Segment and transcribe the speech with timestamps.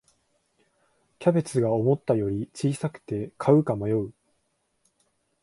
[1.19, 4.11] キャベツが思ったより小さくて買うか迷う